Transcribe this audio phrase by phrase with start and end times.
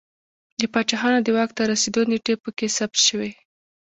[0.59, 3.29] د پاچاهانو د واک ته رسېدو نېټې په کې ثبت شوې